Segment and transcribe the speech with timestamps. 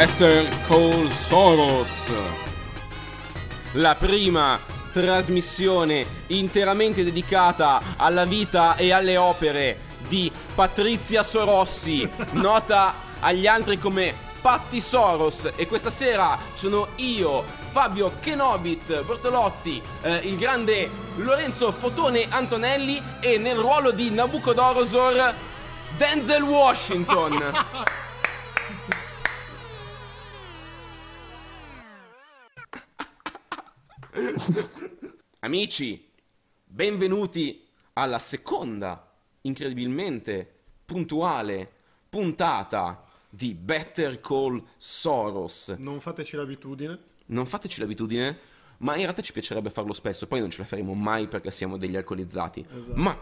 [0.00, 2.10] Better Call Soros.
[3.72, 4.58] La prima
[4.94, 9.78] trasmissione interamente dedicata alla vita e alle opere
[10.08, 15.50] di Patrizia Sorossi, nota agli altri come Patti Soros.
[15.54, 23.36] E questa sera sono io, Fabio Kenobit Bortolotti, eh, il grande Lorenzo Fotone Antonelli e
[23.36, 25.34] nel ruolo di Nabucodonosor
[25.98, 27.98] Denzel Washington.
[35.40, 36.08] Amici,
[36.64, 37.64] benvenuti
[37.94, 39.08] alla seconda,
[39.42, 40.48] incredibilmente
[40.84, 41.70] puntuale
[42.08, 45.74] puntata di Better Call Soros.
[45.78, 46.98] Non fateci l'abitudine.
[47.26, 48.38] Non fateci l'abitudine,
[48.78, 51.76] ma in realtà ci piacerebbe farlo spesso, poi non ce la faremo mai perché siamo
[51.76, 52.66] degli alcolizzati.
[52.68, 52.98] Esatto.
[52.98, 53.16] Ma,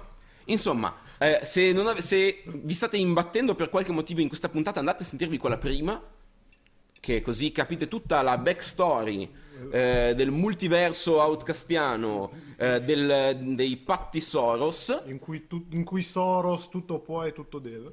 [0.47, 5.02] insomma, eh, se, ave- se vi state imbattendo per qualche motivo in questa puntata, andate
[5.02, 6.02] a sentirvi quella prima,
[7.01, 9.31] che così capite tutta la backstory
[9.73, 15.03] eh, del multiverso outcastiano, eh, del- dei patti Soros.
[15.07, 17.93] In cui, tu- in cui Soros tutto può e tutto deve.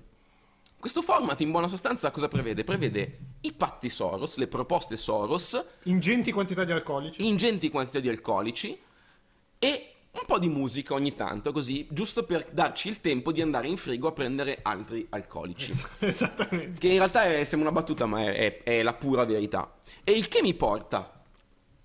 [0.80, 2.64] Questo format in buona sostanza cosa prevede?
[2.64, 7.26] Prevede i patti Soros, le proposte Soros, Ingenti quantità di alcolici.
[7.28, 8.78] ingenti quantità di alcolici
[9.58, 13.67] e un po' di musica ogni tanto, così, giusto per darci il tempo di andare
[13.67, 15.71] in frigo a prendere altri alcolici.
[15.99, 16.80] Esattamente.
[16.80, 19.80] Che in realtà è, sembra una battuta, ma è, è- è la pura verità.
[20.03, 21.23] E il che mi porta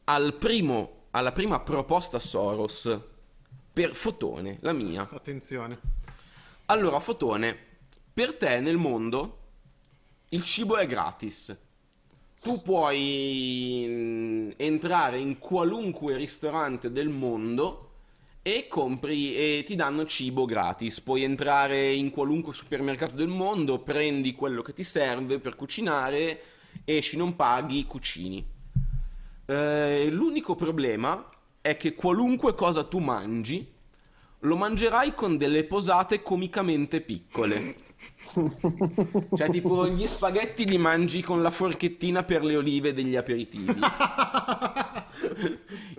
[0.05, 2.98] al primo, alla prima proposta Soros
[3.73, 5.08] per Fotone, la mia.
[5.11, 5.78] Attenzione.
[6.67, 7.56] Allora, Fotone,
[8.12, 9.39] per te nel mondo
[10.31, 11.56] il cibo è gratis.
[12.41, 17.89] Tu puoi mm, entrare in qualunque ristorante del mondo
[18.42, 21.00] e compri e ti danno cibo gratis.
[21.00, 26.40] Puoi entrare in qualunque supermercato del mondo, prendi quello che ti serve per cucinare,
[26.84, 28.45] esci, non paghi, cucini.
[29.46, 31.29] Eh, l'unico problema
[31.61, 33.79] è che qualunque cosa tu mangi
[34.40, 37.89] lo mangerai con delle posate comicamente piccole.
[39.36, 43.74] cioè, tipo, gli spaghetti li mangi con la forchettina per le olive degli aperitivi.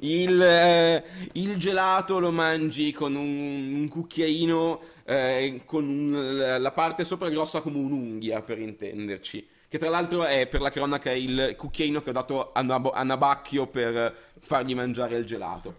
[0.03, 1.03] Il, eh,
[1.33, 7.61] il gelato lo mangi con un, un cucchiaino eh, con un- la parte sopra grossa
[7.61, 9.47] come un'unghia, per intenderci.
[9.67, 13.03] Che tra l'altro è per la cronaca il cucchiaino che ho dato a, Nab- a
[13.03, 15.75] Nabacchio per fargli mangiare il gelato.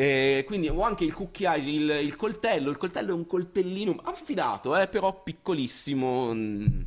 [0.00, 2.70] E quindi ho anche il cucchiaio, il, il coltello.
[2.70, 6.32] Il coltello è un coltellino affidato, eh, però piccolissimo.
[6.32, 6.80] mm,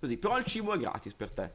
[0.00, 1.50] Così, però il cibo è gratis per te.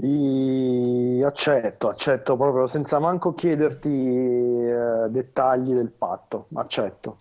[0.00, 7.18] I- Accetto, accetto proprio senza manco chiederti eh, dettagli del patto, accetto.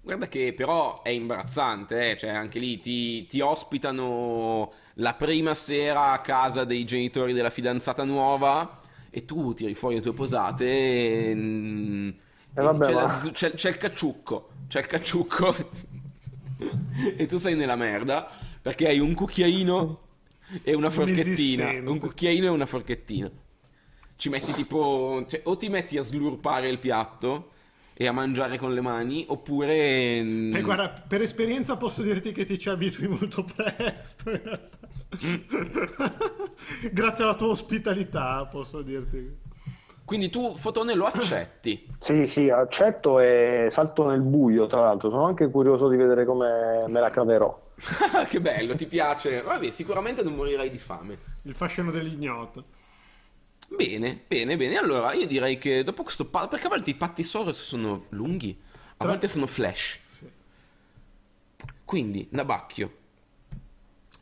[0.00, 6.12] Guarda che però è imbarazzante, eh, Cioè anche lì ti, ti ospitano la prima sera
[6.12, 8.78] a casa dei genitori della fidanzata nuova
[9.16, 10.64] e tu tiri fuori le tue posate
[11.30, 12.08] e, mm,
[12.54, 15.54] E vabbè, c'è, la c'è- c'è il cacciucco, c'è il cacciucco
[17.16, 18.28] e tu sei nella merda
[18.60, 20.00] perché hai un cucchiaino
[20.62, 21.90] e una forchettina, Inesistente.
[21.90, 23.30] un cucchiaino e una forchettina.
[24.16, 27.50] Ci metti tipo, cioè, o ti metti a slurpare il piatto
[27.94, 30.22] e a mangiare con le mani, oppure...
[30.22, 34.30] mm, E guarda, per esperienza posso dirti che ti ci abitui molto presto.
[34.30, 34.83] in realtà.
[36.92, 39.42] Grazie alla tua ospitalità, posso dirti.
[40.04, 41.86] Quindi tu, Fotone, lo accetti.
[41.98, 45.08] Sì, sì, accetto e salto nel buio, tra l'altro.
[45.08, 47.58] Sono anche curioso di vedere come me la caverò.
[48.28, 49.40] che bello, ti piace.
[49.40, 51.18] Vabbè, sicuramente non morirai di fame.
[51.42, 52.64] Il fascino dell'ignoto.
[53.68, 54.76] Bene, bene, bene.
[54.76, 56.26] Allora, io direi che dopo questo...
[56.26, 60.00] pa- perché a volte i patti Soros sono lunghi, a Tra- volte sono flash.
[60.04, 60.30] Sì.
[61.82, 62.92] Quindi, Nabacchio,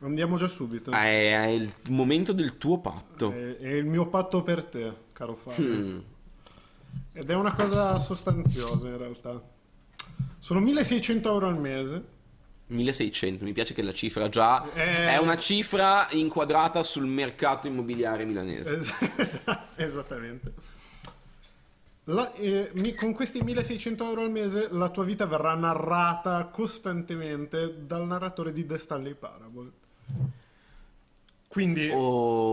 [0.03, 0.91] Andiamo già subito.
[0.91, 3.31] è, è il momento del tuo patto.
[3.31, 5.65] È, è il mio patto per te, caro Fabio.
[5.65, 5.99] Mm.
[7.13, 9.41] Ed è una cosa sostanziosa in realtà.
[10.39, 12.11] Sono 1600 euro al mese.
[12.67, 15.09] 1600, mi piace che la cifra già Eh.
[15.09, 18.75] è una cifra inquadrata sul mercato immobiliare milanese.
[18.77, 19.41] Es- es-
[19.75, 20.53] esattamente.
[22.05, 27.85] La- eh, mi- con questi 1600 euro al mese la tua vita verrà narrata costantemente
[27.85, 29.71] dal narratore di The Stanley Parable.
[31.47, 31.89] Quindi,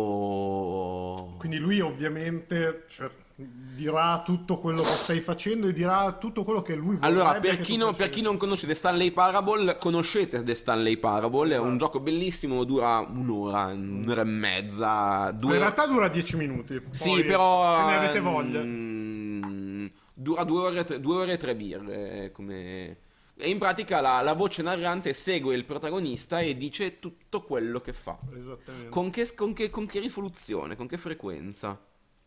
[0.00, 1.36] Oh.
[1.38, 6.74] quindi lui ovviamente cioè, dirà tutto quello che stai facendo e dirà tutto quello che
[6.74, 10.54] lui vorrebbe Allora, per chi, non, per chi non conosce The Stanley Parable, conoscete The
[10.54, 11.76] Stanley Parable, è un Esatto.
[11.78, 16.78] gioco bellissimo, dura un'ora, un'ora e mezza, due In realtà dura 10 minuti.
[16.90, 17.74] Sì, però...
[17.78, 18.60] Se ne avete voglia.
[18.62, 22.98] mm, dura due ore, tre- due ore e tre birre, come...
[23.44, 27.92] E in pratica la, la voce narrante segue il protagonista e dice tutto quello che
[27.92, 28.18] fa.
[28.34, 28.88] Esattamente.
[28.88, 31.78] Con che, con che- con che risoluzione, con che frequenza?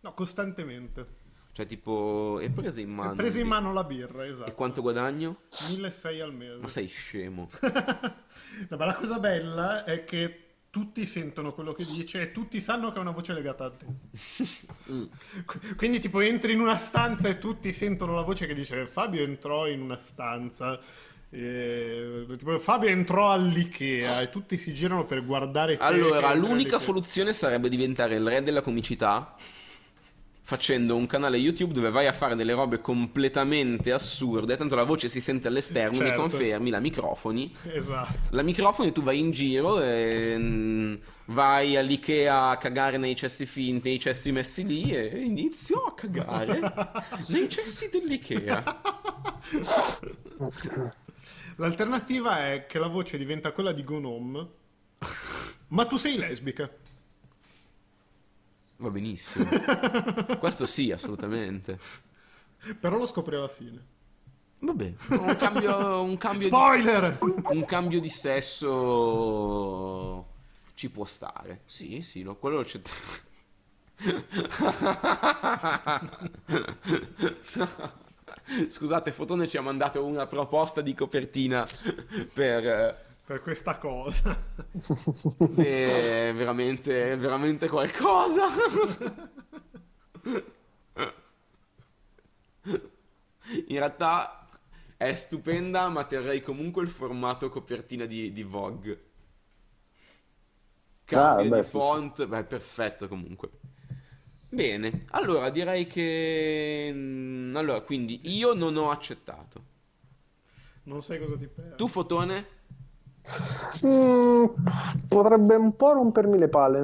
[0.01, 1.21] No, costantemente.
[1.53, 3.13] Cioè, tipo, è presa in mano.
[3.13, 4.49] Presa in mano la birra, esatto.
[4.49, 5.41] E quanto guadagno?
[5.69, 6.57] 1600 al mese.
[6.59, 7.49] Ma sei scemo.
[8.69, 10.42] No, ma la cosa bella è che
[10.73, 13.85] tutti sentono quello che dice e tutti sanno che ha una voce legata a te.
[14.91, 15.03] Mm.
[15.45, 19.21] Qu- Quindi tipo entri in una stanza e tutti sentono la voce che dice Fabio
[19.21, 20.79] entrò in una stanza.
[21.29, 26.79] e- tipo, Fabio entrò all'Ikea e tutti si girano per guardare Allora, l'unica all'Ikea.
[26.79, 29.35] soluzione sarebbe diventare il re della comicità
[30.45, 35.07] facendo un canale YouTube dove vai a fare delle robe completamente assurde, tanto la voce
[35.07, 36.19] si sente all'esterno, mi Certo.
[36.19, 37.51] confermi, la microfoni.
[37.73, 38.19] Esatto.
[38.31, 40.95] La microfoni tu vai in giro e mm,
[41.27, 46.59] vai all'Ikea a cagare nei cessi finti, nei cessi messi lì e inizio a cagare
[47.29, 48.81] nei cessi dell'Ikea.
[51.57, 54.47] L'alternativa è che la voce diventa quella di Gnome,
[55.67, 56.69] ma tu sei lesbica.
[58.83, 59.45] Va benissimo.
[60.39, 61.79] Questo sì, assolutamente.
[62.81, 63.81] Però lo scopri alla fine.
[64.59, 67.17] Vabbè, un cambio, un cambio di Spoiler!
[67.21, 68.67] un cambio di sesso
[70.73, 71.61] ci può stare.
[71.65, 72.81] Sì, sì, no, quello c'è.
[78.67, 81.65] Scusate, Fotone ci ha mandato una proposta di copertina
[82.33, 84.37] per eh, Per questa cosa.
[85.55, 88.43] è veramente, veramente qualcosa.
[93.67, 94.49] In realtà
[94.97, 99.01] è stupenda, ma terrei comunque il formato copertina di, di Vogue.
[101.05, 103.49] Cambio Ah, beh, di sì, font, beh, perfetto comunque.
[104.49, 106.89] Bene, allora direi che...
[106.93, 109.63] mm, Allora, quindi io non ho accettato.
[110.85, 111.75] Non sai cosa ti perdi.
[111.77, 112.45] Tu, Fotone?
[113.85, 114.45] Mm,
[115.07, 116.81] potrebbe un po' rompermi le palle.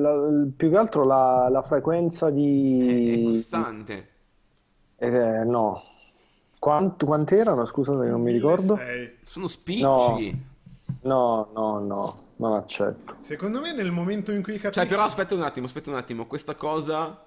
[0.00, 3.22] La- più che altro la, la frequenza È, è di...
[3.32, 4.08] costante.
[4.96, 5.82] Eh, no.
[6.58, 7.66] Quant- quante erano?
[7.66, 8.76] Scusate, non mi ricordo.
[8.76, 9.18] 1600.
[9.22, 10.50] Sono spicci.
[11.02, 13.16] No, no, no, non accetto.
[13.20, 14.80] Secondo me nel momento in cui capisci...
[14.80, 16.26] Cioè, però aspetta un attimo, aspetta un attimo.
[16.26, 17.24] Questa cosa.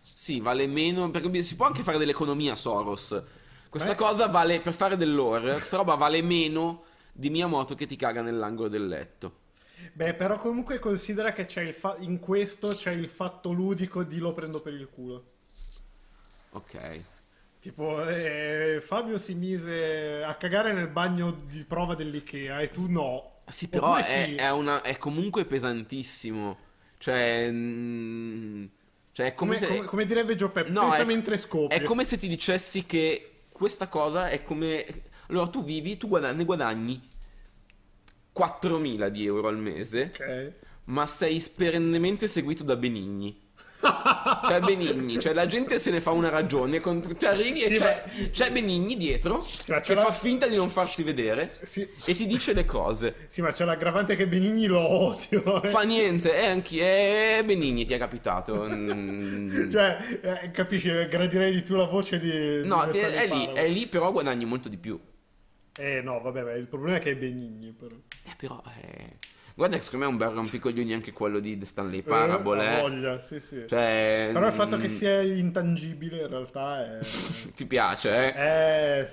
[0.00, 1.10] Sì, vale meno.
[1.10, 3.20] Perché si può anche fare dell'economia Soros.
[3.68, 3.96] Questa Eh.
[3.96, 5.54] cosa vale per fare dell'ore.
[5.54, 6.82] Questa roba vale meno
[7.16, 9.44] di Miyamoto che ti caga nell'angolo del letto.
[9.92, 14.18] Beh, però comunque considera che c'è il fa- in questo c'è il fatto ludico di
[14.18, 15.24] lo prendo per il culo.
[16.50, 17.04] Ok.
[17.60, 23.40] Tipo, eh, Fabio si mise a cagare nel bagno di prova dell'Ikea e tu no.
[23.44, 24.34] Ah, Sì, però è, sì.
[24.36, 26.58] è una, è comunque pesantissimo.
[26.98, 27.48] Cioè.
[27.50, 28.64] mm,
[29.12, 29.74] cioè, è come, Come, se.
[29.74, 31.76] come- come direbbe Pep, No, pensa è- mentre scopri.
[31.76, 34.84] È come se ti dicessi che questa cosa è come...
[35.28, 37.00] Allora tu vivi, tu guadagni, ne guadagni
[38.36, 40.52] 4.000 di euro al mese, Ok.
[40.84, 43.44] ma sei perennemente seguito da Benigni.
[44.46, 47.74] Cioè Benigni, cioè la gente se ne fa una ragione, con- cioè arrivi e Sì,
[47.76, 51.52] c'è, ma- c'è Benigni dietro Sì, che c'è la- fa finta di non farsi vedere
[51.62, 53.14] Sì, e ti dice le cose.
[53.28, 55.62] sì, ma c'è l'aggravante che Benigni lo odio.
[55.62, 55.68] eh.
[55.68, 58.66] Fa niente, è anche è Benigni ti è capitato.
[58.76, 59.70] Mm.
[59.70, 62.66] Cioè, eh, capisci, gradirei di più la voce di...
[62.66, 64.98] No, di è, è lì, è lì però guadagni molto di più.
[65.78, 67.94] Eh no, vabbè, beh, il problema è che è Benigni, però.
[68.24, 69.18] Eh, però, eh...
[69.54, 72.78] guarda che secondo me è un bel rompicoglioni anche quello di The Stanley Eh, Parable.
[72.78, 72.80] eh.
[72.80, 73.64] voglia, sì, sì.
[73.66, 77.00] Cioè, Però il fatto mm, che sia intangibile in realtà è...
[77.54, 78.32] Ti piace, eh?
[78.34, 79.08] è...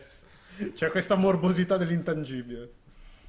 [0.73, 2.71] C'è questa morbosità dell'intangibile.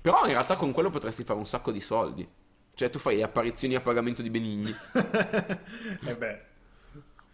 [0.01, 2.29] Però in realtà con quello potresti fare un sacco di soldi.
[2.75, 4.71] Cioè, tu fai apparizioni a pagamento di Benigni.
[6.07, 6.43] eh beh.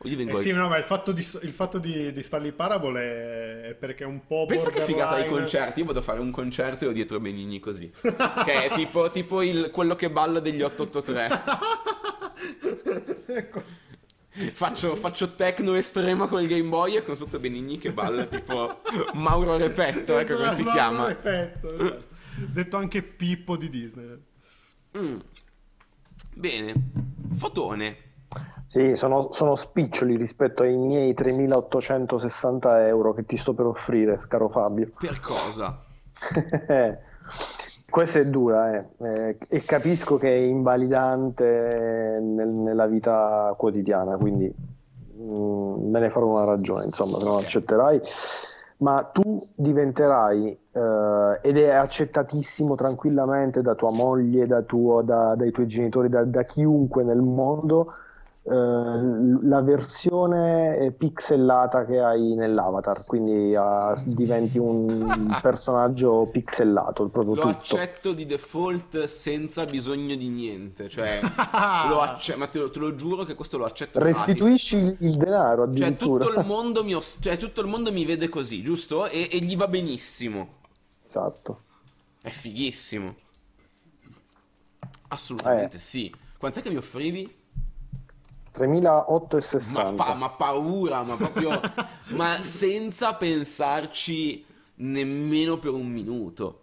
[0.05, 3.69] Io vengo Eh sì, no, ma il fatto di, il fatto di, di Stanley Parable
[3.69, 5.81] è, perché è un po' Pensa che figata ai concerti.
[5.81, 7.91] Io vado a fare un concerto e ho dietro Benigni così.
[8.01, 11.29] che è tipo, tipo il- quello che balla degli 883.
[13.33, 13.63] Ecco.
[14.53, 18.81] Faccio, faccio techno estrema con il Game Boy e con sotto Benigni che balla tipo
[19.15, 21.05] Mauro Repetto, ecco come si Esatto, chiama.
[21.15, 22.05] Perfetto, esatto.
[22.47, 24.19] Detto anche Pippo di Disney.
[24.97, 25.19] Mm.
[26.35, 26.75] Bene.
[27.37, 27.97] Fotone.
[28.69, 34.49] Sì, sono, sono spiccioli rispetto ai miei 3.860 euro che ti sto per offrire, caro
[34.49, 34.93] Fabio.
[34.99, 35.77] Per cosa?
[37.91, 38.87] Questa è dura, eh.
[38.99, 44.53] Eh, e capisco che è invalidante nel- nella vita quotidiana, quindi
[45.21, 48.01] mm, me ne farò una ragione, insomma, se non accetterai.
[48.79, 55.51] Ma tu diventerai, eh, ed è accettatissimo tranquillamente da tua moglie, da tuo- da- dai
[55.51, 57.93] tuoi genitori, da, da chiunque nel mondo,
[58.43, 67.53] la versione pixellata che hai nell'avatar, quindi uh, diventi un personaggio pixellato, proprio Lo tutto.
[67.53, 71.21] accetto di default senza bisogno di niente, cioè
[71.89, 73.99] lo acce- ma te lo, te lo giuro che questo lo accetto.
[73.99, 76.25] Restituisci il, il denaro Cioè addirittura.
[76.25, 79.07] tutto, il mondo mi os- cioè, tutto il mondo mi vede così, giusto?
[79.07, 80.55] E, e gli va benissimo.
[81.07, 81.61] Esatto.
[82.23, 83.15] È fighissimo.
[85.09, 85.81] Assolutamente Eh.
[85.81, 86.15] sì.
[86.39, 87.39] Quant'è che mi offrivi?
[88.51, 89.93] 3860.
[89.93, 91.61] Ma, fa, ma paura, ma proprio...
[92.17, 94.45] ma senza pensarci
[94.77, 96.63] nemmeno per un minuto.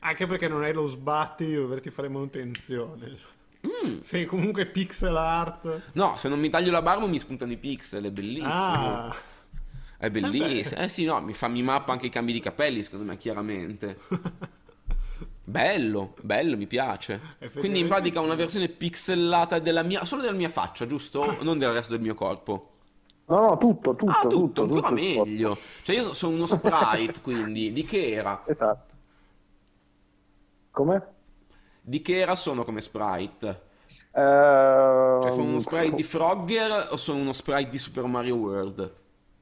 [0.00, 3.16] Anche perché non hai lo sbatti di doverti fare manutenzione.
[3.66, 4.00] Mm.
[4.00, 5.90] Sei comunque pixel art.
[5.92, 8.52] No, se non mi taglio la barba mi spuntano i pixel, è bellissimo.
[8.52, 9.16] Ah,
[9.96, 10.80] È bellissimo.
[10.80, 13.98] Eh sì, no, mi fa mi mappa anche i cambi di capelli, secondo me, chiaramente.
[15.46, 17.20] Bello, bello, mi piace.
[17.56, 21.38] Quindi in pratica una versione pixellata della mia, solo della mia faccia, giusto?
[21.42, 22.70] Non del resto del mio corpo.
[23.26, 25.66] No, no, tutto, tutto, Ah, tutto, tutto, ancora tutto meglio.
[25.82, 28.46] Cioè io sono uno sprite, quindi di che era?
[28.46, 28.94] Esatto.
[30.72, 31.02] Come?
[31.80, 33.62] Di che era sono come sprite?
[34.12, 34.20] Eh,
[35.18, 38.94] Cioè sono uno sprite di Frogger o sono uno sprite di Super Mario World?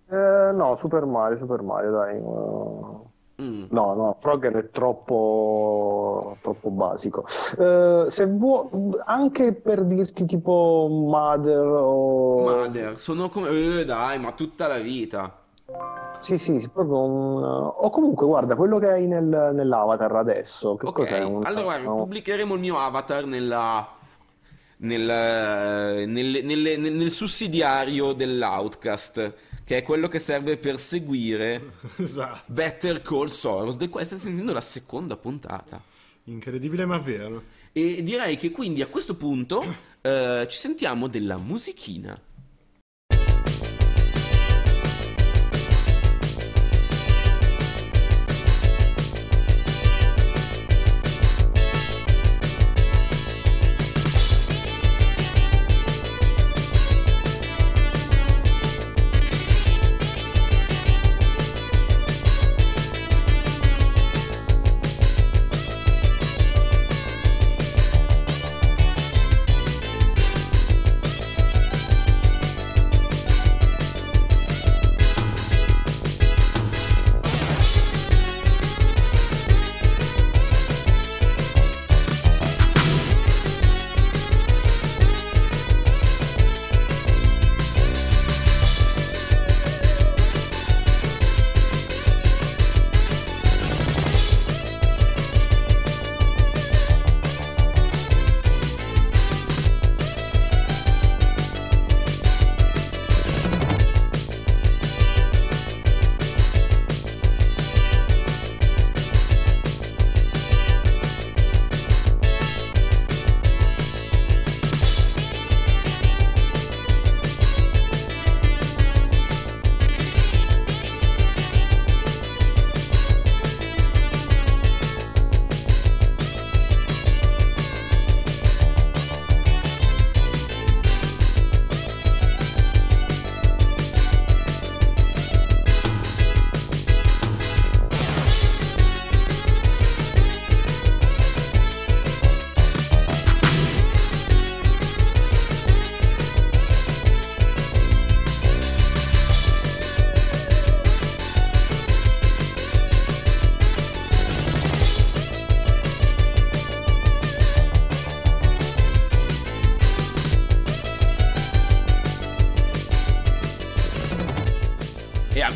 [0.09, 2.17] eh, no, Super Mario, Super Mario, dai.
[2.17, 3.12] eh,
[3.43, 3.65] Mm.
[3.71, 7.27] No, no, Frogger è troppo, troppo basico.
[7.59, 8.69] Eh, se vuoi,
[9.05, 12.41] anche per dirti tipo Mother o...
[12.41, 13.49] Mother, sono come...
[13.81, 15.39] Eh, dai, ma tutta la vita.
[16.21, 17.43] Sì, sì, proprio un...
[17.43, 21.25] O comunque, guarda, quello che hai nel- nell'avatar adesso, che Ok, cos'è?
[21.25, 21.97] Un- allora no.
[21.97, 23.89] pubblicheremo il mio avatar nella,
[24.79, 29.35] nel, nelle- nel, nel sussidiario dell'Outcast,
[29.65, 32.53] che è quello che serve per seguire esatto.
[32.53, 35.83] Better Call Soros, del quale state sentendo la seconda puntata.
[36.25, 37.43] Incredibile ma vero.
[37.73, 39.65] E direi che quindi a questo punto
[40.01, 42.21] eh, ci sentiamo della musichina.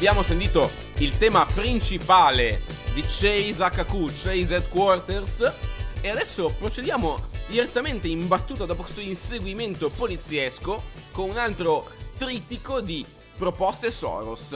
[0.08, 2.60] Abbiamo sentito il tema principale
[2.94, 5.52] di Chase HQ, Chase Headquarters.
[6.00, 13.04] E adesso procediamo direttamente in battuta dopo questo inseguimento poliziesco con un altro trittico di
[13.36, 14.52] proposte Soros.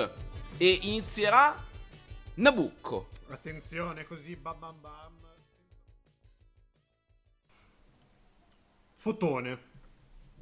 [0.57, 1.61] E inizierà
[2.35, 3.09] Nabucco.
[3.31, 5.13] Attenzione così bam bam bam.
[8.95, 9.59] Fotone.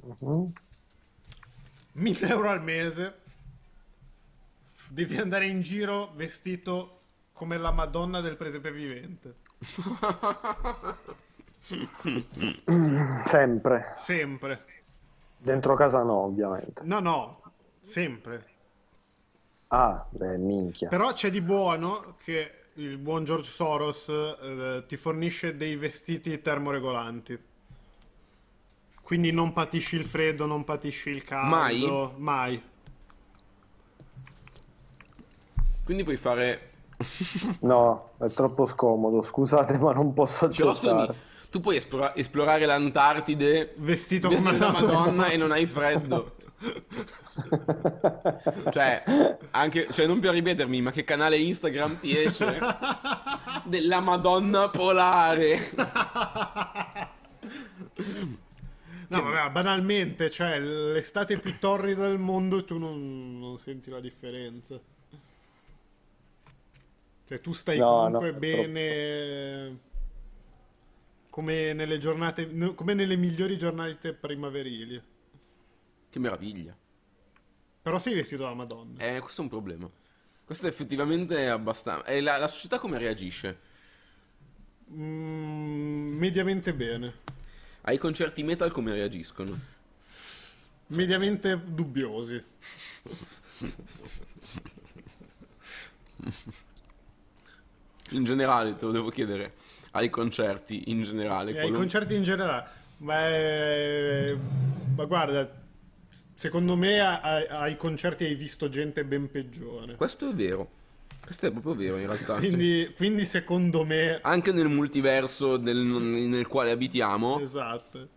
[0.03, 0.53] Mhm.
[1.93, 3.21] 1000 euro al mese.
[4.89, 9.35] Devi andare in giro vestito come la Madonna del presepe vivente.
[13.23, 13.93] Sempre.
[13.95, 14.59] Sempre.
[15.37, 16.81] Dentro casa no, ovviamente.
[16.83, 17.41] No, no,
[17.79, 18.45] sempre.
[19.67, 20.89] Ah, beh, minchia.
[20.89, 27.39] Però c'è di buono che il buon George Soros eh, ti fornisce dei vestiti termoregolanti.
[29.03, 32.13] Quindi non patisci il freddo, non patisci il caldo.
[32.17, 32.63] Mai.
[35.89, 36.69] Quindi puoi fare...
[37.61, 41.15] No, è troppo scomodo, scusate, ma non posso accettare.
[41.49, 46.35] tu puoi esplora- esplorare l'Antartide Vestito, vestito come da una Madonna e non hai freddo.
[48.71, 49.03] Cioè,
[49.49, 52.59] anche, cioè, non per ripetermi, ma che canale Instagram ti esce?
[53.63, 55.71] Della Madonna polare.
[59.07, 63.99] No, vabbè, banalmente, cioè, l'estate più torrida del mondo e tu non, non senti la
[63.99, 64.79] differenza.
[67.29, 69.79] Cioè, tu stai No, comunque no, bene.
[71.29, 72.73] Come nelle giornate.
[72.73, 74.99] come nelle migliori giornate primaverili.
[76.09, 76.75] Che meraviglia.
[77.83, 78.97] Però sei vestito da Madonna.
[78.97, 79.87] Eh, questo è un problema.
[80.43, 82.03] Questo effettivamente è abbastanza...
[82.05, 83.59] E la, la società come reagisce?
[84.91, 87.13] Mm, mediamente bene.
[87.81, 89.55] Ai concerti metal come reagiscono?
[90.87, 92.43] Mediamente dubbiosi.
[98.09, 99.53] In generale, te lo devo chiedere.
[99.91, 101.51] Ai concerti, in generale.
[101.51, 102.65] E ai qualun- concerti in generale.
[102.97, 104.37] Beh,
[104.95, 105.49] ma guarda,
[106.33, 109.95] secondo me a- a- ai concerti hai visto gente ben peggiore.
[109.95, 110.69] Questo è vero.
[111.23, 112.35] Questo è proprio vero in realtà.
[112.35, 114.19] Quindi, quindi secondo me...
[114.21, 117.39] Anche nel multiverso del- nel quale abitiamo.
[117.39, 118.07] Esatto.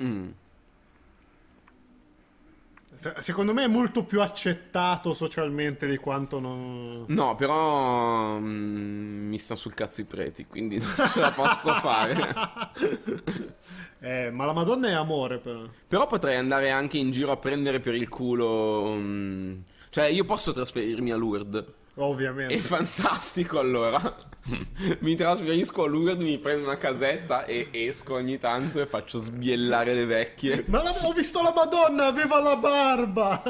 [0.00, 0.28] Mm.
[2.98, 7.04] Se- Secondo me è molto più accettato socialmente di quanto non...
[7.08, 12.34] No, però mm, mi sta sul cazzo i preti, quindi non ce la posso fare.
[14.00, 15.64] Eh, ma la Madonna è amore però.
[15.88, 18.92] Però potrei andare anche in giro a prendere per il culo.
[18.96, 19.58] mm,
[19.90, 21.64] Cioè, io posso trasferirmi a Lourdes.
[22.00, 22.54] Ovviamente.
[22.54, 24.00] È fantastico allora.
[25.00, 29.94] mi trasferisco a Lourdes, mi prendo una casetta e esco ogni tanto e faccio sbiellare
[29.94, 30.64] le vecchie.
[30.68, 33.42] Ma la- ho visto la Madonna, aveva la barba!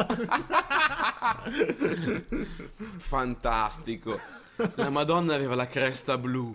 [2.99, 4.19] Fantastico.
[4.75, 6.55] La Madonna aveva la cresta blu.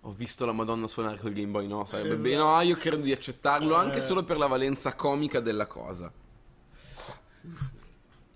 [0.00, 2.22] Ho visto la Madonna suonare col Game Boy, no, sarebbe Esatto.
[2.22, 2.36] bene.
[2.36, 4.02] No, io credo di accettarlo anche Eh.
[4.02, 6.10] solo per la valenza comica della cosa.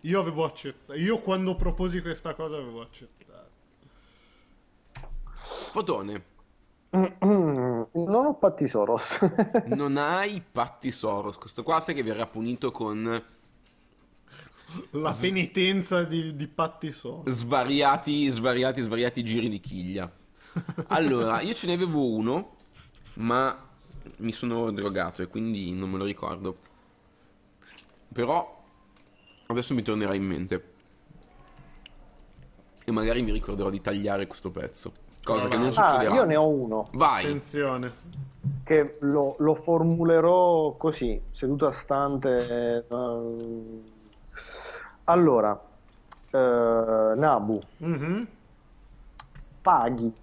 [0.02, 0.98] Io avevo accettato.
[0.98, 3.18] Io quando proposi questa cosa avevo accettato.
[5.72, 6.24] Fotone,
[6.90, 9.18] Non ho patti Soros.
[9.66, 11.36] non hai patti Soros.
[11.36, 13.22] Questo qua sai che verrà punito con
[14.92, 17.22] La penitenza di, di Patti So.
[17.26, 20.10] svariati, svariati, svariati giri di chiglia.
[20.88, 22.56] Allora, io ce ne avevo uno,
[23.14, 23.68] ma
[24.16, 26.54] mi sono drogato e quindi non me lo ricordo.
[28.12, 28.59] Però
[29.50, 30.64] adesso mi tornerà in mente.
[32.84, 34.92] E magari mi ricorderò di tagliare questo pezzo.
[35.22, 36.14] Cosa che non Ah, succederà.
[36.14, 37.24] io ne ho uno Vai.
[37.24, 37.92] Attenzione.
[38.64, 42.86] che lo, lo formulerò così, seduta stante.
[42.88, 43.82] ehm.
[45.04, 45.60] Allora,
[46.30, 46.38] eh,
[47.16, 48.26] Nabu, Mhm.
[49.60, 50.14] paghi.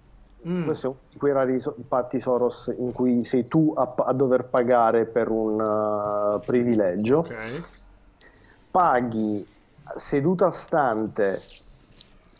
[0.46, 0.64] Mm.
[0.64, 4.44] Questo è uno di quei rari patti Soros in cui sei tu a, a dover
[4.46, 7.18] pagare per un eh, privilegio.
[7.18, 7.86] Ok.
[8.78, 9.44] Paghi
[9.96, 11.40] seduta stante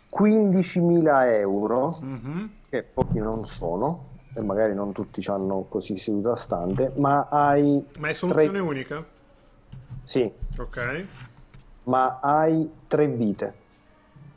[0.08, 2.50] 15.000 euro, Mhm.
[2.70, 7.84] che pochi non sono, e magari non tutti hanno così seduta stante, ma hai...
[7.98, 9.04] Ma è soluzione tre- unica?
[10.04, 11.06] Sì, Ok.
[11.84, 13.54] ma hai tre vite,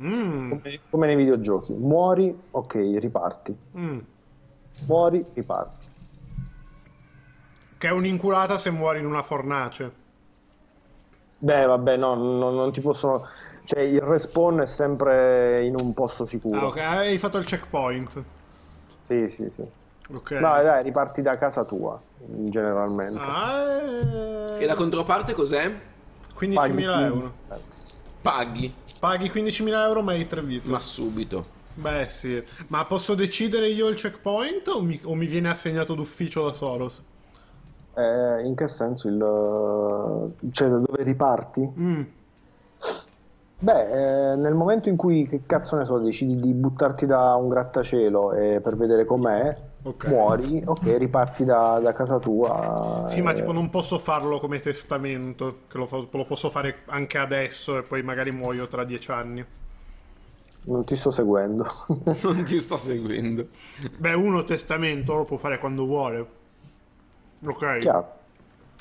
[0.01, 0.49] Mm.
[0.49, 1.71] come, come nei videogiochi.
[1.73, 3.55] Muori, ok, riparti.
[3.77, 3.99] Mm.
[4.87, 5.87] Muori, riparti.
[7.77, 9.99] Che è un'inculata se muori in una fornace.
[11.43, 13.27] Beh, vabbè, no, no, non ti possono...
[13.63, 16.59] Cioè, il respawn è sempre in un posto sicuro.
[16.59, 16.77] Ah, ok.
[16.77, 18.23] Hai fatto il checkpoint.
[19.07, 19.63] Sì, sì, sì.
[20.13, 20.31] Ok.
[20.33, 23.19] No, dai, riparti da casa tua, generalmente.
[23.19, 23.61] Ah,
[24.57, 25.71] eh, E la controparte cos'è?
[26.37, 27.33] 15.000 Paghi euro.
[27.47, 27.65] 15.
[28.21, 30.69] Paghi, Paghi 15.000 euro ma hai tre vite.
[30.69, 31.59] ma subito.
[31.73, 32.43] Beh, sì.
[32.67, 37.01] Ma posso decidere io il checkpoint o mi, o mi viene assegnato d'ufficio da Soros?
[37.93, 40.49] Eh, in che senso il...
[40.51, 41.71] Cioè, da dove riparti?
[41.77, 42.01] Mm.
[43.63, 47.47] Beh, eh, nel momento in cui, che cazzo ne so, decidi di buttarti da un
[47.47, 50.05] grattacielo e per vedere com'è, Ok.
[50.07, 53.03] muori, ok, riparti da, da casa tua.
[53.05, 56.77] Sì, ma eh, tipo non posso farlo come testamento, che lo, fa- lo posso fare
[56.87, 59.45] anche adesso e poi magari muoio tra dieci anni.
[60.63, 61.65] Non ti sto seguendo.
[62.23, 63.47] Non ti sto seguendo.
[63.97, 66.39] Beh, uno testamento lo può fare quando vuole.
[67.45, 67.77] Ok.
[67.79, 68.19] Chiaro.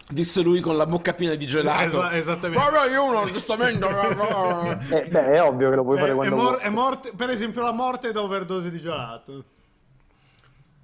[0.09, 1.83] Disse lui con la bocca piena di gelato.
[1.83, 2.63] Esa- esattamente.
[2.71, 3.87] Vabbè, io non giustamente.
[3.87, 6.63] Eh, beh, è ovvio che lo puoi È, fare è quando mor- vuoi.
[6.63, 9.45] è morte, per esempio, la morte da overdose di gelato.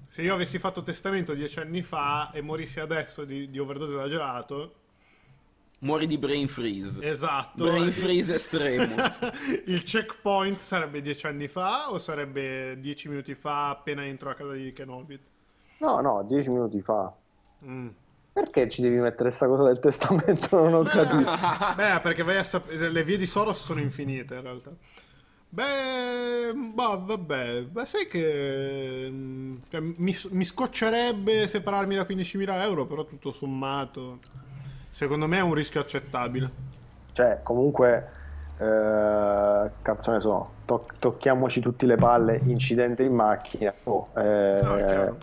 [0.09, 4.09] Se io avessi fatto testamento dieci anni fa e morissi adesso di, di overdose da
[4.09, 4.75] gelato,
[5.81, 7.05] Muori di brain freeze.
[7.05, 7.65] esatto.
[7.65, 8.95] Brain freeze estremo.
[9.67, 14.53] Il checkpoint sarebbe dieci anni fa o sarebbe dieci minuti fa appena entro a casa
[14.53, 15.21] di Kenobit?
[15.79, 17.12] No, no, dieci minuti fa.
[17.64, 17.88] Mm.
[18.33, 20.57] Perché ci devi mettere sta cosa del testamento?
[20.62, 21.31] Non ho capito.
[21.75, 22.90] Beh, perché vai a sapere.
[22.90, 24.73] Le vie di Soros sono infinite in realtà.
[25.49, 32.85] Beh, bah, vabbè, beh, sai che mm, cioè, mi, mi scoccerebbe separarmi da 15.000 euro,
[32.85, 34.19] però tutto sommato,
[34.90, 36.51] secondo me è un rischio accettabile.
[37.12, 38.11] Cioè, comunque,
[38.59, 43.73] eh, cazzo ne so, to- tocchiamoci tutte le palle, incidente in macchina.
[43.85, 45.16] Oh, eh, No, è chiaro.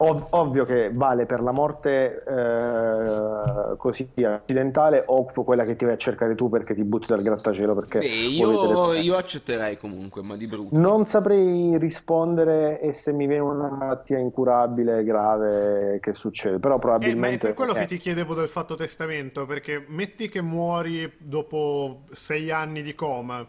[0.00, 5.94] Ov- ovvio che vale per la morte eh, così accidentale o quella che ti vai
[5.94, 10.36] a cercare tu perché ti butti dal grattacielo perché Beh, io, io accetterei comunque, ma
[10.36, 10.76] di brutto.
[10.76, 16.76] Non saprei rispondere e se mi viene una malattia incurabile, grave, che succede, però Eh,
[16.76, 17.46] ma è probabilmente...
[17.46, 22.50] per quello eh, che ti chiedevo del fatto testamento, perché metti che muori dopo sei
[22.50, 23.46] anni di coma,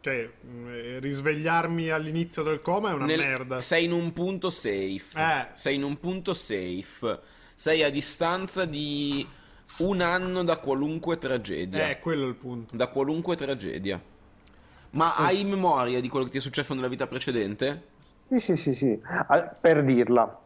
[0.00, 3.60] cioè mm, risvegliarmi all'inizio del coma è una Nel- merda.
[3.60, 5.16] Sei in un punto safe.
[5.16, 5.46] Eh.
[5.52, 7.20] Sei in un punto safe.
[7.54, 9.26] Sei a distanza di
[9.78, 11.90] un anno da qualunque tragedia.
[11.90, 12.76] Eh, quello è il punto.
[12.76, 14.00] Da qualunque tragedia.
[14.92, 17.88] Ma hai memoria di quello che ti è successo nella vita precedente?
[18.28, 18.98] Sì, sì, sì, sì.
[19.60, 20.40] Per dirla,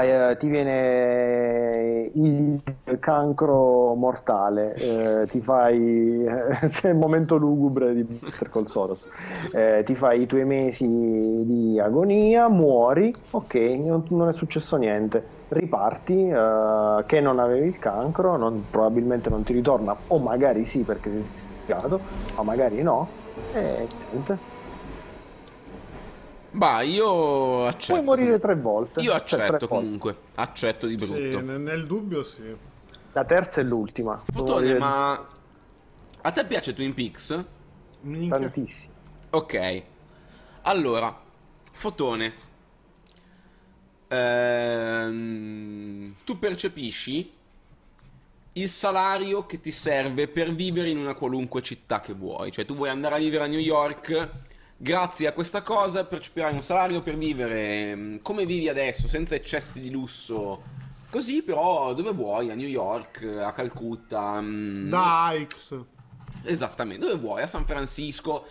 [0.00, 8.64] eh, ti viene il cancro mortale, eh, ti fai il momento lugubre di Better Call
[8.66, 9.06] Soros,
[9.52, 15.24] Eh, ti fai i tuoi mesi di agonia, muori, ok, non, non è successo niente,
[15.48, 20.80] riparti, eh, che non avevi il cancro, non- probabilmente non ti ritorna, o magari sì
[20.80, 22.00] perché sei spiegato,
[22.36, 23.08] ma magari no,
[23.52, 24.60] e niente.
[26.52, 27.94] Bah, io accetto.
[27.94, 29.00] Puoi morire tre volte.
[29.00, 29.68] Io Cioè, accetto volte.
[29.68, 30.16] comunque.
[30.34, 31.40] Accetto di Sì, brutto.
[31.40, 32.54] nel, nel dubbio sì.
[33.12, 34.22] La terza e l'ultima.
[34.32, 35.28] Fotone, ma
[36.20, 37.44] a te piace Twin Peaks?
[38.02, 38.38] Minchia.
[38.38, 38.92] tantissimo.
[39.30, 39.82] Ok.
[40.62, 41.20] Allora,
[41.72, 42.32] Fotone.
[44.08, 47.32] Ehm, tu percepisci
[48.54, 52.52] il salario che ti serve per vivere in una qualunque città che vuoi.
[52.52, 54.28] Cioè, tu vuoi andare a vivere a New York.
[54.82, 59.78] Grazie a questa cosa percepirai un salario per vivere mm, come vivi adesso, senza eccessi
[59.78, 60.60] di lusso.
[61.08, 62.50] Così, però, dove vuoi?
[62.50, 64.40] A New York, a Calcutta.
[64.40, 65.78] mm, Da Ix.
[66.42, 68.44] Esattamente, dove vuoi, a San Francisco,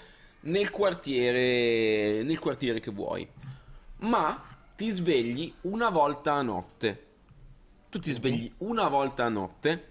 [0.43, 3.27] nel quartiere, nel quartiere che vuoi.
[3.97, 4.41] Ma
[4.77, 7.07] ti svegli una volta a notte.
[7.89, 9.87] Tu ti svegli una volta a notte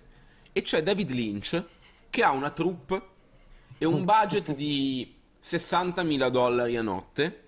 [0.53, 1.62] e c'è David Lynch
[2.09, 3.03] che ha una troupe
[3.76, 7.42] e un budget di 60.000 dollari a notte.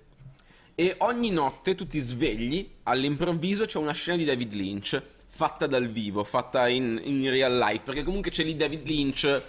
[0.74, 5.88] E ogni notte tu ti svegli, all'improvviso c'è una scena di David Lynch fatta dal
[5.88, 9.42] vivo, fatta in, in real life, perché comunque c'è lì David Lynch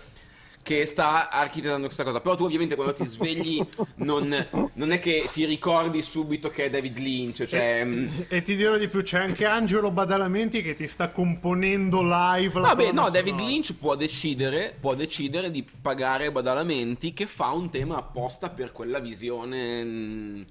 [0.64, 2.22] che sta architettando questa cosa.
[2.22, 3.64] Però tu ovviamente quando ti svegli
[3.98, 7.84] non, non è che ti ricordi subito che è David Lynch, cioè...
[7.86, 12.60] mm, E ti dirò di più, c'è anche Angelo Badalamenti che ti sta componendo live
[12.60, 13.46] la Vabbè, no, David sonora.
[13.46, 19.00] Lynch può decidere, può decidere di pagare Badalamenti che fa un tema apposta per quella
[19.00, 19.84] visione.
[19.84, 20.42] mm.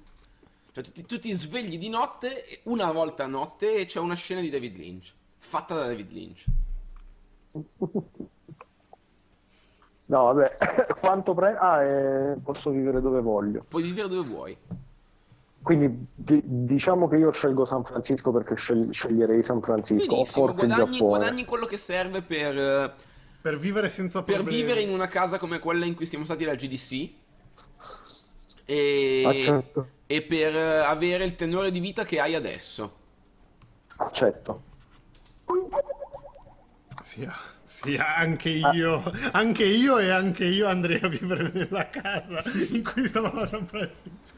[0.73, 3.99] Cioè, tu ti, tu ti svegli di notte, e una volta a notte, e c'è
[3.99, 6.45] una scena di David Lynch, fatta da David Lynch.
[10.13, 10.55] No, vabbè,
[11.01, 11.57] quanto pre...
[11.59, 13.65] Ah, eh, posso vivere dove voglio.
[13.67, 14.55] Puoi vivere dove vuoi.
[15.63, 20.45] Quindi di- diciamo che io scelgo San Francisco perché scel- sceglierei San Francisco, o Benissimo,
[20.47, 21.17] forse il guadagni, Giappone.
[21.17, 22.91] guadagni quello che serve per, eh,
[23.41, 24.61] Per vivere senza per problemi.
[24.61, 27.09] vivere in una casa come quella in cui siamo stati alla GDC.
[28.65, 29.87] E, Accetto.
[30.05, 32.93] e per eh, avere il tenore di vita che hai adesso.
[33.95, 34.61] Accetto.
[37.13, 37.27] Sì,
[37.63, 39.01] sì, anche io,
[39.33, 43.67] anche io e anche io andrei a vivere nella casa in cui stavamo a San
[43.67, 44.37] Francisco.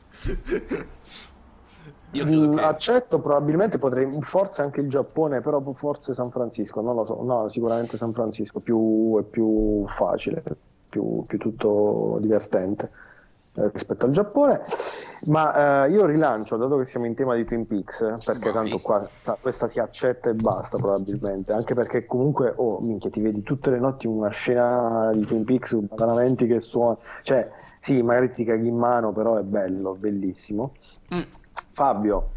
[2.12, 2.62] Io credo Mm, che...
[2.62, 7.22] Accetto, probabilmente potrei, forse anche il Giappone, però forse San Francisco, non lo so.
[7.24, 10.42] No, sicuramente San Francisco, più, è più facile,
[10.88, 12.92] più, più tutto divertente
[13.56, 14.62] rispetto al Giappone.
[15.28, 18.80] Ma eh, io rilancio, dato che siamo in tema di Twin Peaks, eh, perché tanto
[18.80, 23.42] qua sta- questa si accetta e basta probabilmente, anche perché comunque, oh, minchia, ti vedi
[23.42, 28.44] tutte le notti una scena di Twin Peaks, badalamenti che suona, cioè, sì, magari ti
[28.44, 30.74] caghi in mano, però è bello, bellissimo.
[31.14, 31.22] Mm.
[31.72, 32.30] Fabio,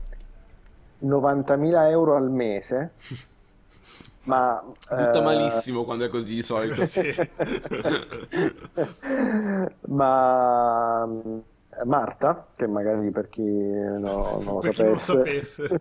[1.05, 2.93] 90.000 euro al mese,
[4.29, 4.63] ma...
[4.65, 6.85] Butta eh, malissimo quando è così di solito.
[6.85, 7.15] Sì.
[9.89, 11.09] ma
[11.85, 15.81] Marta, che magari per chi no- non lo Per non sapesse,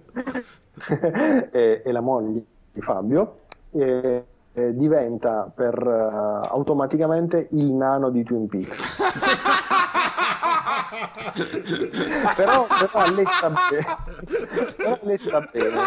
[1.51, 3.39] è, è la moglie di Fabio,
[3.71, 8.97] e, e diventa per, eh, automaticamente il nano di Twin Peaks.
[12.35, 13.97] però, però lei sta bene.
[14.75, 15.79] Però lei sta bene.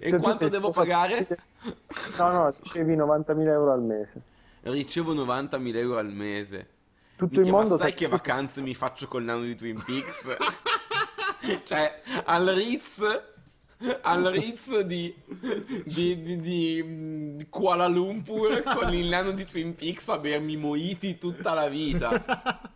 [0.00, 1.26] E Cioè, quanto devo pagare?
[2.18, 4.20] No, no, ricevi 90.000 euro al mese.
[4.62, 6.68] Ricevo 90.000 euro al mese.
[7.16, 9.82] Tutto Minchia, il mondo ma sai sa- che vacanze mi faccio col nano di Twin
[9.84, 10.36] Peaks?
[11.64, 13.02] cioè, al Ritz,
[14.02, 15.14] al Ritz di,
[15.84, 21.16] di, di- di- di Kuala Lumpur con il nano di Twin Peaks a bermi moiti
[21.18, 22.10] tutta la vita.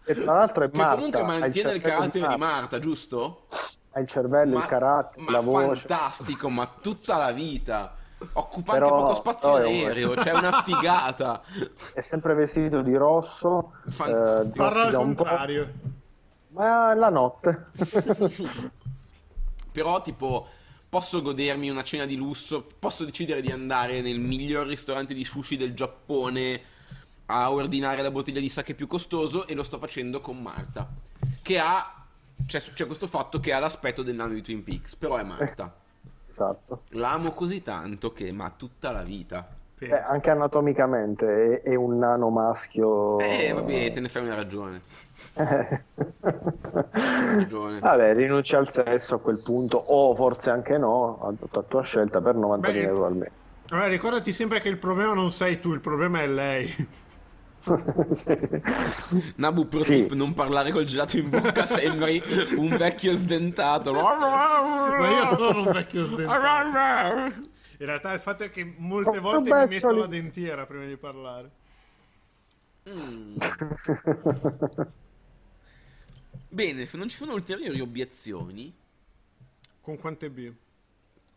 [0.04, 0.94] E tra l'altro è Che Marta.
[0.94, 2.54] comunque ha il mantiene il cervello carattere di Marta.
[2.60, 3.46] Marta, giusto?
[3.94, 5.86] Ha il cervello, il carattere, ma la voce.
[5.86, 7.96] fantastico, ma tutta la vita.
[8.34, 11.42] Occupa Però- anche poco spazio un- aereo, cioè una figata.
[11.92, 13.72] È sempre vestito di rosso.
[13.88, 14.54] Fantastico.
[14.54, 15.72] eh, Parla al contrario.
[16.50, 17.66] Ma è la notte.
[19.72, 20.46] Però, tipo,
[20.92, 25.56] posso godermi una cena di lusso, posso decidere di andare nel miglior ristorante di sushi
[25.56, 26.60] del Giappone
[27.26, 30.86] a ordinare la bottiglia di sake più costoso e lo sto facendo con Marta.
[31.40, 32.04] Che ha.
[32.44, 35.74] C'è, c'è questo fatto che ha l'aspetto del nano di Twin Peaks, però è Marta.
[36.28, 36.82] esatto.
[36.90, 39.48] L'amo così tanto che ma tutta la vita.
[39.86, 43.18] Eh, anche anatomicamente è, è un nano maschio.
[43.18, 44.80] Eh, vabbè, te ne fai una ragione.
[46.20, 47.78] ragione.
[47.80, 52.20] Vabbè, rinuncia al sesso a quel punto, o forse anche no, a, a tua scelta
[52.20, 53.30] per 90.000 Beh, euro al mese.
[53.68, 57.00] Vabbè, ricordati sempre che il problema non sei tu, il problema è lei.
[58.10, 58.36] Sì.
[59.36, 60.02] Nabu, pro Sì.
[60.02, 62.20] tip, non parlare col gelato in bocca, sembri
[62.56, 63.92] un vecchio sdentato.
[63.94, 66.40] Ma io sono un vecchio sdentato.
[67.82, 70.96] In realtà il fatto è che molte Oh, volte mi metto la dentiera prima di
[70.96, 71.50] parlare.
[72.88, 73.36] Mm.
[76.48, 78.72] Bene, se non ci sono ulteriori obiezioni,
[79.80, 80.52] Con quante B?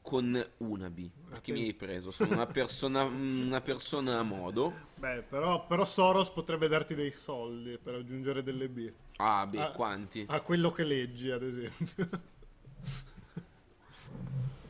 [0.04, 1.10] con una B.
[1.30, 2.12] Perché mi hai preso?
[2.12, 4.72] Sono una persona, una persona a modo.
[5.00, 8.92] Beh, però, però Soros potrebbe darti dei soldi per aggiungere delle B.
[9.16, 9.72] Ah, beh, Ah.
[9.72, 10.26] quanti?
[10.30, 12.08] A quello che leggi, ad esempio.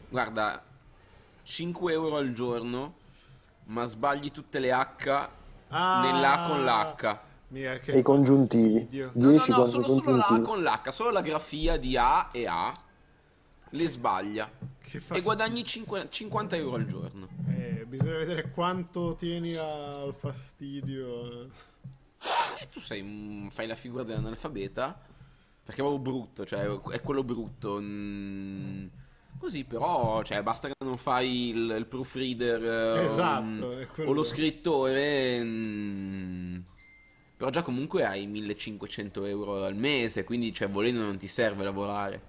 [0.07, 0.63] Guarda,
[1.45, 2.95] 5 euro al giorno,
[3.65, 5.29] ma sbagli tutte le H
[5.69, 6.01] Ah.
[6.01, 7.19] nell'A con l'H.
[7.49, 8.79] Mia, che E i congiuntivi.
[8.79, 9.11] fastidio.
[9.13, 12.29] No, no, 10 no, solo, solo la A con l'H, solo la grafia di A
[12.31, 12.73] e A
[13.69, 14.49] le sbaglia.
[14.81, 17.27] Che E guadagni cinque- 50 euro al giorno.
[17.49, 21.49] Eh, bisogna vedere quanto tieni al fastidio.
[22.59, 24.99] E tu sei fai la figura dell'analfabeta
[25.63, 27.77] perché è proprio brutto, cioè è quello brutto.
[27.79, 28.85] mm.
[29.45, 34.09] Così però, cioè basta che non fai il, il proofreader eh, Esatto, quello.
[34.09, 35.39] o lo scrittore.
[35.43, 36.57] mm.
[37.37, 42.21] Però già comunque hai 1500 euro al mese, quindi cioè volendo non ti serve lavorare.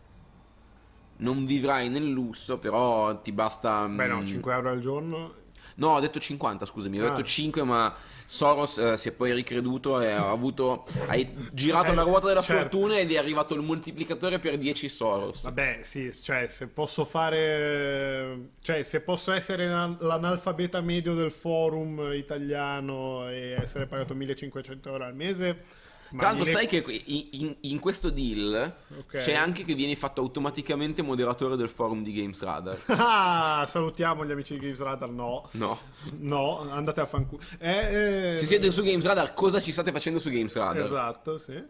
[1.18, 3.88] Non vivrai nel lusso, però ti basta...
[3.88, 5.35] Beh, no, mm, 5 euro al giorno.
[5.78, 7.10] No, ho detto 50, scusami, ho Ah.
[7.10, 7.94] detto 5, ma
[8.28, 10.84] Soros eh, si è poi ricreduto e ha avuto.
[11.06, 12.62] Hai girato Eh, la ruota della certo.
[12.78, 15.44] fortuna ed è arrivato il moltiplicatore per 10 Soros.
[15.44, 18.50] Vabbè, sì, cioè, se posso fare.
[18.60, 25.04] Cioè, se posso essere na- l'analfabeta medio del forum italiano e essere pagato 1500 euro
[25.04, 25.64] al mese.
[26.10, 29.18] Ma Tra l'altro, mille- sai che in, in- questo deal Ok.
[29.18, 32.78] c'è anche che vieni fatto automaticamente moderatore del forum di Games Radar.
[32.88, 35.10] Ah, salutiamo gli amici di Games Radar.
[35.10, 35.78] No, No.
[36.18, 37.40] no, andate a fanculo.
[37.58, 40.84] Eh, eh, Se siete su Games Radar, cosa ci state facendo su Games Radar?
[40.84, 41.62] Esatto, sì.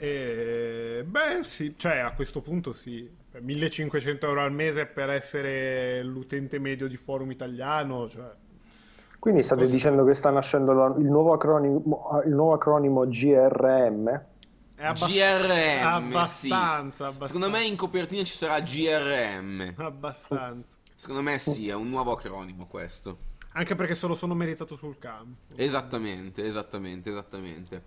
[0.00, 3.08] E, beh, sì, cioè a questo punto sì.
[3.40, 8.30] 1500 euro al mese per essere l'utente medio di forum italiano, cioè.
[9.28, 14.08] Quindi state Posso- dicendo che sta nascendo la- il, nuovo acronimo, il nuovo acronimo GRM?
[14.74, 17.26] È abbast- GRM, abbastanza, abbastanza.
[17.26, 19.74] Secondo me in copertina ci sarà GRM.
[19.76, 20.76] Abbastanza.
[20.94, 23.18] Secondo me sì, è un nuovo acronimo questo.
[23.52, 25.40] Anche perché se lo sono meritato sul campo.
[25.56, 27.82] Esattamente, esattamente, esattamente.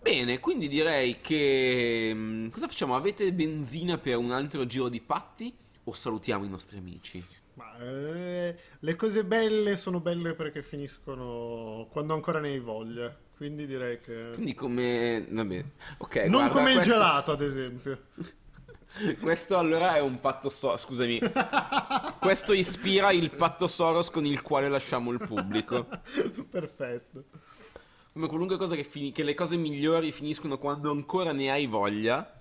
[0.00, 2.10] Bene, quindi direi che...
[2.14, 2.94] mm, Cosa facciamo?
[2.96, 5.54] Avete benzina per un altro giro di patti?
[5.84, 7.22] O salutiamo i nostri amici?
[7.54, 13.14] Ma eh, le cose belle sono belle perché finiscono quando ancora ne hai voglia.
[13.36, 14.30] Quindi direi che.
[14.32, 15.26] Quindi come...
[15.28, 15.64] Vabbè,
[15.98, 16.16] ok.
[16.22, 17.98] non guarda, come il questo- gelato, ad esempio.
[19.20, 21.18] Questo allora è un patto Soros, scusami.
[22.20, 25.88] questo ispira il patto Soros con il quale lasciamo il pubblico.
[26.48, 27.24] Perfetto.
[28.12, 32.40] Come qualunque cosa che, fini- che le cose migliori finiscono quando ancora ne hai voglia.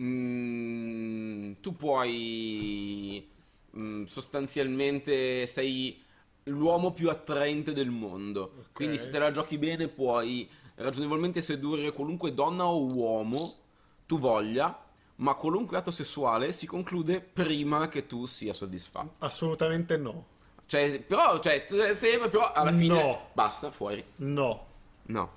[0.00, 3.28] Mm, tu puoi
[3.76, 6.02] mm, sostanzialmente sei
[6.44, 8.64] l'uomo più attraente del mondo.
[8.72, 13.36] Quindi se te la giochi bene puoi ragionevolmente sedurre qualunque donna o uomo
[14.06, 14.76] tu voglia,
[15.16, 19.24] ma qualunque atto sessuale si conclude prima che tu sia soddisfatto.
[19.24, 20.26] Assolutamente no.
[20.66, 23.28] Cioè, però, cioè, sempre, però alla fine No.
[23.32, 24.02] basta, fuori.
[24.16, 24.66] No.
[25.04, 25.30] No.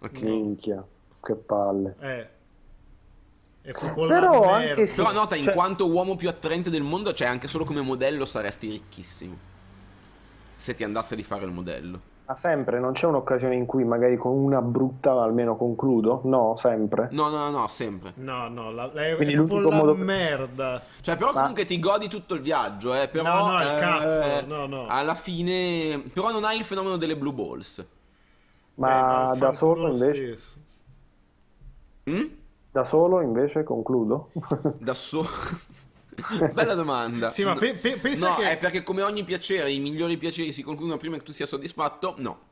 [0.00, 0.20] Ok.
[0.22, 0.86] Minchia,
[1.22, 1.96] che palle.
[2.00, 2.28] Eh.
[3.68, 4.86] È proprio Però la anche merda.
[4.86, 7.82] se- Però nota, in Cioè- quanto uomo più attraente del mondo, cioè anche solo come
[7.82, 9.36] modello saresti ricchissimo.
[10.56, 12.00] Se ti andasse di fare il modello.
[12.24, 16.20] Ma sempre, non c'è un'occasione in cui magari con una brutta almeno concludo?
[16.24, 17.08] No, sempre.
[17.12, 18.12] No, no, no, sempre.
[18.16, 20.82] No, no, la, è, Quindi è l'unico la modo- merda.
[21.00, 23.08] Cioè, però Ma- comunque ti godi tutto il viaggio, eh.
[23.08, 24.86] Però, No, no, il eh, cazzo, no, no.
[24.88, 26.02] Alla fine...
[26.12, 27.86] Però non hai il fenomeno delle blue balls.
[28.74, 30.36] Ma Eh, da solo lo invece.
[32.10, 32.24] Mm?
[32.70, 34.30] Da solo invece concludo?
[34.78, 35.28] Da solo...
[36.52, 37.30] Bella domanda.
[37.30, 40.52] Sì, ma pe- pe- pensa no, che- è perché come ogni piacere, i migliori piaceri
[40.52, 42.14] si concludono prima che tu sia soddisfatto?
[42.18, 42.46] No.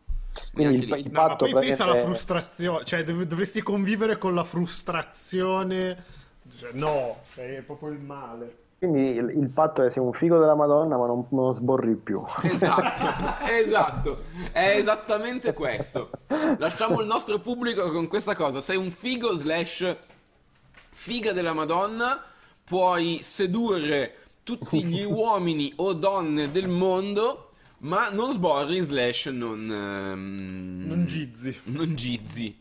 [0.53, 6.05] Quindi il, il No, poi pensa alla frustrazione, cioè dov- dovresti convivere con la frustrazione.
[6.57, 8.59] Cioè, no, è proprio il male.
[8.79, 12.23] Quindi il, il patto è sei un figo della Madonna ma non, non sborri più.
[12.43, 14.19] Esatto, esatto,
[14.53, 16.11] è esattamente questo.
[16.59, 18.61] Lasciamo il nostro pubblico con questa cosa.
[18.61, 19.97] Sei un figo slash
[20.91, 22.23] figa della Madonna,
[22.65, 29.71] puoi sedurre tutti gli uomini o donne del mondo, ma non sborri slash non...
[29.71, 31.59] ehm, Non gizzi.
[31.65, 32.57] non gizzi.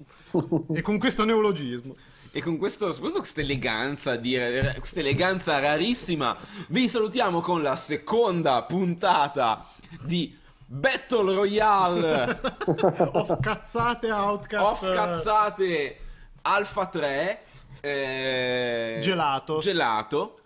[0.74, 1.94] E con questo neologismo.
[2.36, 4.38] E con questo, soprattutto questa eleganza, di,
[4.78, 6.36] questa eleganza rarissima,
[6.68, 9.66] vi salutiamo con la seconda puntata
[10.02, 12.40] di Battle Royale
[13.14, 14.66] Off cazzate, outcast.
[14.66, 15.98] Off Cazzate
[16.42, 17.42] Alpha 3
[17.80, 19.60] eh, Gelato.
[19.60, 20.38] Gelato.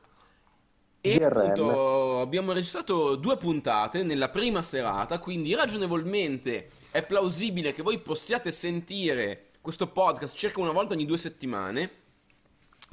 [1.01, 7.97] E appunto abbiamo registrato due puntate nella prima serata, quindi ragionevolmente è plausibile che voi
[7.97, 11.91] possiate sentire questo podcast circa una volta ogni due settimane.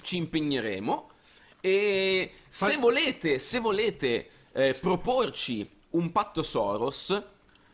[0.02, 1.10] Ci impegneremo.
[1.60, 7.22] E se Fa- volete, se volete eh, proporci un patto Soros,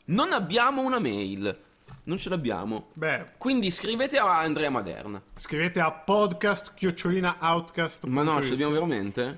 [0.07, 1.61] non abbiamo una mail.
[2.05, 2.91] Non ce l'abbiamo.
[2.95, 5.21] Beh, Quindi scrivete a Andrea Maderna.
[5.37, 8.05] scrivete a podcast chiocciolina outcast.
[8.05, 9.37] Ma no, ce l'abbiamo veramente?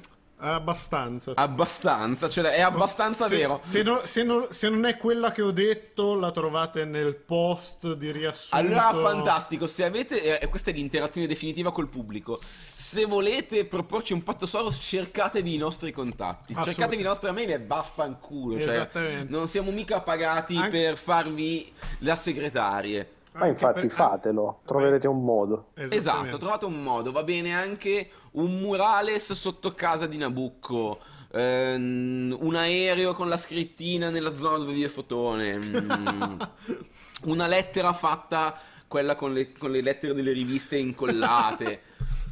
[0.52, 1.32] Abbastanza.
[1.34, 3.58] Abbastanza, cioè è abbastanza Se- vero.
[3.62, 7.94] Se, no- se non, se non è quella che ho detto, la trovate nel post
[7.94, 8.56] di riassunto.
[8.56, 9.66] Allora, fantastico.
[9.66, 12.38] Se avete, eh, questa è l'interazione definitiva col pubblico.
[12.74, 16.54] Se volete proporci un patto Soros, cercatevi i nostri contatti.
[16.54, 18.60] Cercatevi la nostra mail e vaffanculo.
[18.60, 19.30] Cioè, Esattamente.
[19.32, 23.08] non siamo mica pagati Anche- per farvi la segretarie.
[23.34, 25.70] Ma infatti per- fatelo, troverete un modo.
[25.74, 27.10] Esatto, trovate un modo.
[27.12, 31.00] Va bene anche un murales sotto casa di Nabucco.
[31.32, 35.58] ehm, un aereo con la scrittina nella zona dove vive Fotone.
[35.58, 36.40] mm,
[37.24, 41.80] una lettera fatta, quella con le, con le lettere delle riviste incollate.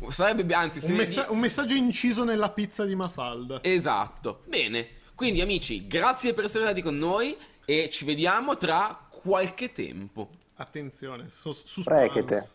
[0.09, 3.59] Sarebbe, anzi, Un, messa- un messaggio inciso nella pizza di Mafalda.
[3.63, 4.43] Esatto.
[4.47, 4.89] Bene.
[5.15, 10.29] Quindi, amici, grazie per essere stati con noi e ci vediamo tra qualche tempo.
[10.63, 11.83] Attenzione, sus-.
[11.83, 12.49] Frechete.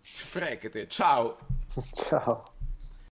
[0.00, 0.86] Frechete.
[0.86, 1.36] Ciao.
[1.92, 2.52] Ciao.